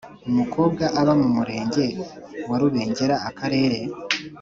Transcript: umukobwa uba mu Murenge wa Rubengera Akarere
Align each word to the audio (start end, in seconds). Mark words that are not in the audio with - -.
umukobwa 0.29 0.83
uba 0.99 1.13
mu 1.21 1.29
Murenge 1.35 1.83
wa 2.49 2.57
Rubengera 2.61 3.15
Akarere 3.29 3.79